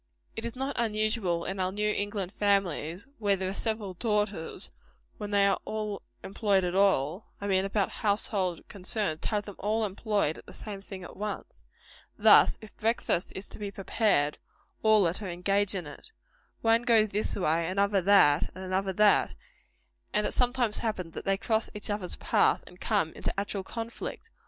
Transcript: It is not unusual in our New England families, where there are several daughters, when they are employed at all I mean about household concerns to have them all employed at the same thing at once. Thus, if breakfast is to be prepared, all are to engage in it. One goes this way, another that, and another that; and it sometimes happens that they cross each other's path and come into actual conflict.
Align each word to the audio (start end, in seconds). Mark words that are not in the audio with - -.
It 0.35 0.45
is 0.45 0.55
not 0.55 0.79
unusual 0.79 1.45
in 1.45 1.59
our 1.59 1.71
New 1.71 1.91
England 1.91 2.31
families, 2.33 3.05
where 3.19 3.35
there 3.35 3.49
are 3.49 3.53
several 3.53 3.93
daughters, 3.93 4.71
when 5.19 5.29
they 5.29 5.45
are 5.45 5.59
employed 6.23 6.63
at 6.63 6.73
all 6.73 7.27
I 7.39 7.45
mean 7.45 7.65
about 7.65 7.91
household 8.01 8.67
concerns 8.67 9.19
to 9.21 9.27
have 9.29 9.45
them 9.45 9.57
all 9.59 9.85
employed 9.85 10.39
at 10.39 10.47
the 10.47 10.53
same 10.53 10.81
thing 10.81 11.03
at 11.03 11.15
once. 11.15 11.63
Thus, 12.17 12.57
if 12.61 12.75
breakfast 12.77 13.31
is 13.35 13.47
to 13.49 13.59
be 13.59 13.69
prepared, 13.69 14.39
all 14.81 15.05
are 15.07 15.13
to 15.13 15.29
engage 15.29 15.75
in 15.75 15.85
it. 15.85 16.11
One 16.61 16.81
goes 16.81 17.09
this 17.09 17.35
way, 17.35 17.67
another 17.67 18.01
that, 18.01 18.49
and 18.55 18.63
another 18.63 18.93
that; 18.93 19.35
and 20.13 20.25
it 20.25 20.33
sometimes 20.33 20.79
happens 20.79 21.13
that 21.13 21.25
they 21.25 21.37
cross 21.37 21.69
each 21.75 21.91
other's 21.91 22.15
path 22.15 22.63
and 22.65 22.81
come 22.81 23.13
into 23.13 23.39
actual 23.39 23.61
conflict. 23.63 24.31